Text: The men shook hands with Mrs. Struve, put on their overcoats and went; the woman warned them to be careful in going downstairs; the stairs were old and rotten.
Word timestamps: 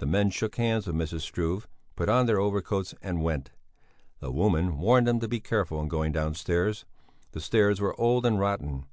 The 0.00 0.06
men 0.06 0.28
shook 0.28 0.56
hands 0.56 0.86
with 0.86 0.96
Mrs. 0.96 1.20
Struve, 1.22 1.66
put 1.96 2.10
on 2.10 2.26
their 2.26 2.38
overcoats 2.38 2.94
and 3.00 3.22
went; 3.22 3.52
the 4.20 4.30
woman 4.30 4.76
warned 4.76 5.06
them 5.08 5.18
to 5.20 5.28
be 5.28 5.40
careful 5.40 5.80
in 5.80 5.88
going 5.88 6.12
downstairs; 6.12 6.84
the 7.30 7.40
stairs 7.40 7.80
were 7.80 7.98
old 7.98 8.26
and 8.26 8.38
rotten. 8.38 8.84